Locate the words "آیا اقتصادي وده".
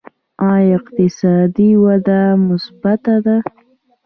0.51-2.21